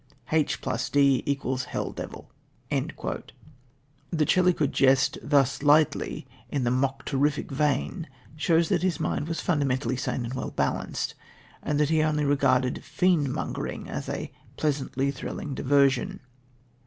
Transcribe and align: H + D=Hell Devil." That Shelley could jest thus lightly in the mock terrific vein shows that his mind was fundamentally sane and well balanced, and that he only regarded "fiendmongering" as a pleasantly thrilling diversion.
H 0.31 0.59
+ 0.61 0.89
D=Hell 0.91 1.91
Devil." 1.91 2.31
That 2.71 4.29
Shelley 4.31 4.51
could 4.53 4.73
jest 4.73 5.19
thus 5.21 5.61
lightly 5.61 6.25
in 6.49 6.63
the 6.63 6.71
mock 6.71 7.05
terrific 7.05 7.51
vein 7.51 8.07
shows 8.35 8.69
that 8.69 8.81
his 8.81 8.99
mind 8.99 9.27
was 9.27 9.41
fundamentally 9.41 9.95
sane 9.95 10.25
and 10.25 10.33
well 10.33 10.49
balanced, 10.49 11.13
and 11.61 11.79
that 11.79 11.89
he 11.89 12.01
only 12.01 12.25
regarded 12.25 12.81
"fiendmongering" 12.81 13.87
as 13.87 14.09
a 14.09 14.31
pleasantly 14.57 15.11
thrilling 15.11 15.53
diversion. 15.53 16.19